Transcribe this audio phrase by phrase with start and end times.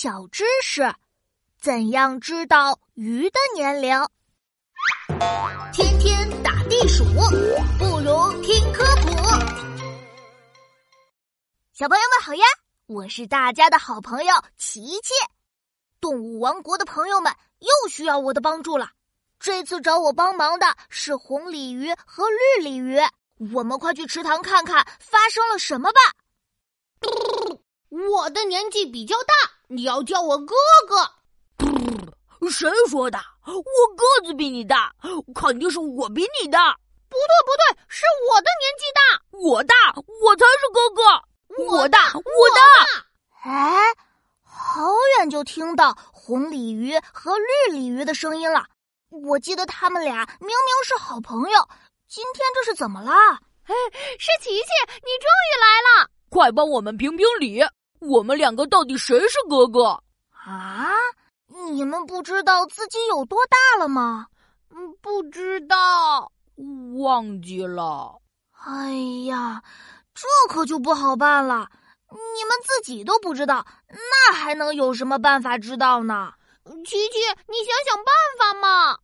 [0.00, 0.94] 小知识：
[1.60, 3.98] 怎样知道鱼的年龄？
[5.72, 7.04] 天天打地鼠，
[7.80, 9.10] 不如听科普。
[11.72, 12.44] 小朋友们好呀，
[12.86, 15.14] 我是大家的好朋友琪琪。
[16.00, 18.92] 动物王国的朋友们又需要我的帮助了。
[19.40, 23.00] 这次找我帮忙的是红鲤鱼和绿鲤鱼。
[23.52, 25.98] 我们快去池塘看看发生了什么吧。
[27.90, 30.54] 我的年纪比较大，你要叫我哥
[30.88, 32.48] 哥。
[32.50, 33.18] 谁说的？
[33.44, 33.62] 我
[33.94, 34.94] 个子比你大，
[35.34, 36.74] 肯定是我比你大。
[37.08, 39.00] 不对不对，是我的年纪大。
[39.30, 41.02] 我大，我才是哥哥。
[41.64, 42.22] 我大，我
[42.54, 42.60] 大。
[43.50, 43.94] 哎，
[44.42, 44.82] 好
[45.18, 48.66] 远就听到红鲤鱼和绿鲤鱼的声音了。
[49.10, 51.68] 我记得他们俩明明是好朋友，
[52.08, 53.12] 今天这是怎么了？
[53.64, 53.74] 哎，
[54.18, 56.10] 是琪琪，你终于来了！
[56.30, 57.62] 快帮我们评评理，
[58.00, 60.02] 我们两个到底谁是哥哥？
[60.46, 60.92] 啊，
[61.72, 64.26] 你们不知道自己有多大了吗？
[64.70, 66.30] 嗯，不知道，
[66.98, 68.16] 忘记了。
[68.66, 68.92] 哎
[69.26, 69.62] 呀，
[70.14, 71.68] 这可就不好办了。
[72.10, 76.32] 你们自己都不知道，那还能有什么办法知道呢？
[76.84, 78.98] 琪琪，你想想办法嘛！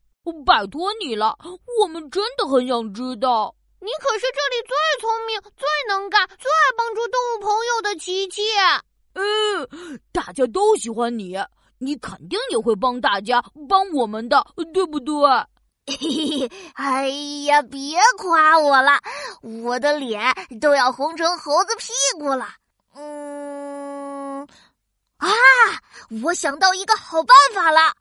[0.47, 1.37] 拜托你了，
[1.81, 3.55] 我们真的很想知道。
[3.81, 8.43] 你可是这里最聪明、最能干、最爱帮助动物朋友的琪琪。
[9.13, 11.39] 嗯，大家都喜欢你，
[11.79, 15.15] 你肯定也会帮大家、帮我们的，对不对？
[15.87, 17.09] 嘿嘿，哎
[17.45, 19.01] 呀，别夸我了，
[19.43, 22.49] 我的脸都要红成猴子屁股了。
[22.95, 24.47] 嗯，
[25.19, 25.29] 啊，
[26.23, 27.95] 我想到一个好办法了。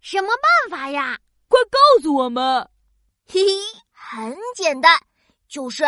[0.00, 0.28] 什么
[0.68, 1.18] 办法呀？
[1.48, 2.68] 快告诉我们。
[3.28, 3.50] 嘿嘿，
[3.92, 4.98] 很简单。
[5.46, 5.84] 就是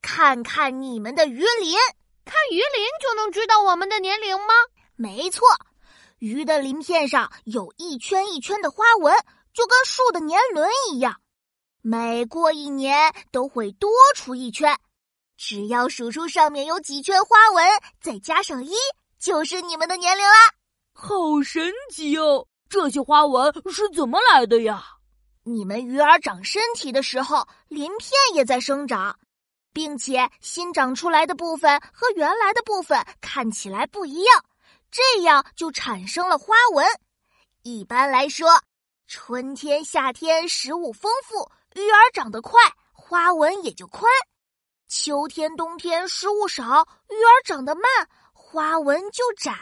[0.00, 1.76] 看看你们的鱼鳞，
[2.24, 4.54] 看鱼鳞就能知道我们的年龄吗？
[5.02, 5.44] 没错，
[6.20, 9.12] 鱼的鳞片上有一圈一圈的花纹，
[9.52, 11.20] 就跟树的年轮一样。
[11.80, 14.78] 每过一年都会多出一圈，
[15.36, 17.66] 只要数出上面有几圈花纹，
[18.00, 18.76] 再加上一，
[19.18, 20.54] 就是你们的年龄啦。
[20.92, 22.46] 好神奇哦！
[22.68, 24.84] 这些花纹是怎么来的呀？
[25.42, 29.18] 你们鱼儿长身体的时候，鳞片也在生长，
[29.72, 34.44] 并且新长出来的部分和原来的部分看起来不一样，
[34.92, 36.86] 这样就产生了花纹。
[37.62, 38.60] 一般来说，
[39.08, 42.60] 春天、夏天食物丰富，鱼儿长得快，
[42.92, 44.04] 花纹也就宽；
[44.88, 47.84] 秋天、冬天食物少，鱼儿长得慢，
[48.34, 49.54] 花纹就窄。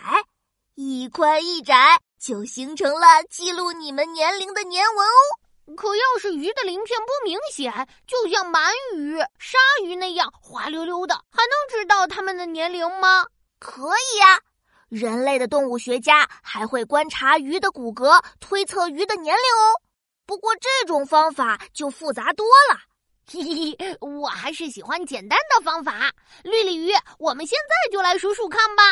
[0.75, 5.75] 一宽一窄，就形成了记录你们年龄的年纹哦。
[5.77, 13.27] 可要是鱼的鳞片不明显，就像鳗鱼、鲨鱼那样滑溜溜的，还能知道它们的年龄吗？
[13.61, 14.41] 可以呀，
[14.91, 19.81] 人类的动物学家还会观察鱼的骨骼，推测鱼的年龄哦。
[20.27, 22.79] 不过这种方法就复杂多了。
[23.33, 26.13] 嘿嘿，我还是喜欢简单的方法。
[26.43, 28.83] 绿鲤鱼，我们现在就来数数看吧。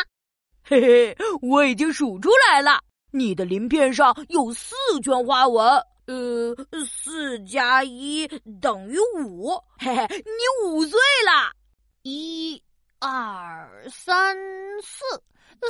[0.63, 2.79] 嘿嘿，我已经数出来了，
[3.11, 5.65] 你的鳞片上有四圈花纹。
[6.07, 6.55] 呃，
[6.87, 8.25] 四加一
[8.61, 11.51] 等于五，嘿嘿，你五岁了。
[12.03, 12.63] 一、
[12.99, 14.35] 二、三、
[14.81, 15.03] 四，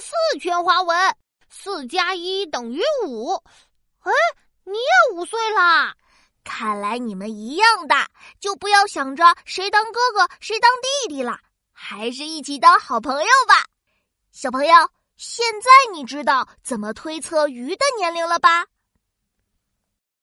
[0.02, 1.16] 四圈花纹，
[1.50, 3.36] 四加一等于五。
[4.00, 4.12] 哎，
[4.64, 5.96] 你也五岁啦！
[6.44, 11.40] 看来你们一样大，就不要想着谁当哥哥谁当弟弟了，
[11.72, 13.66] 还是一起当好朋友吧。
[14.32, 14.74] 小朋友，
[15.18, 18.66] 现在你知道怎么推测鱼的年龄了吧？